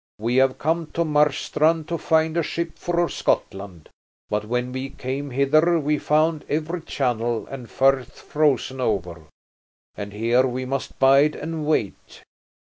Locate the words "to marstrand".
0.93-1.87